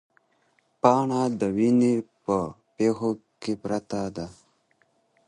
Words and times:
پاڼه 0.81 1.21
د 1.39 1.41
ونې 1.55 1.93
په 2.23 2.35
پښو 2.75 3.11
کې 3.41 3.53
پرته 3.61 4.01
ده. 4.15 4.27